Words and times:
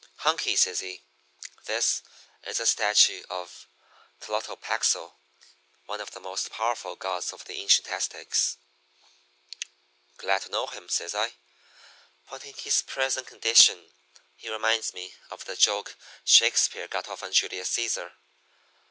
"'Hunky,' 0.21 0.55
says 0.55 0.79
he, 0.79 1.03
'this 1.65 2.01
is 2.47 2.59
a 2.59 2.65
statue 2.65 3.21
of 3.29 3.67
Tlotopaxl, 4.19 5.13
one 5.85 6.01
of 6.01 6.09
the 6.09 6.19
most 6.19 6.49
powerful 6.49 6.95
gods 6.95 7.31
of 7.31 7.45
the 7.45 7.61
ancient 7.61 7.87
Aztecs.' 7.87 8.57
"'Glad 10.17 10.41
to 10.41 10.49
know 10.49 10.65
him,' 10.65 10.89
says 10.89 11.13
I, 11.13 11.33
'but 12.31 12.43
in 12.45 12.53
his 12.53 12.81
present 12.81 13.27
condition 13.27 13.91
he 14.35 14.49
reminds 14.49 14.91
me 14.91 15.13
of 15.29 15.45
the 15.45 15.55
joke 15.55 15.95
Shakespeare 16.25 16.87
got 16.87 17.07
off 17.07 17.21
on 17.21 17.31
Julius 17.31 17.69
Cæsar. 17.69 18.11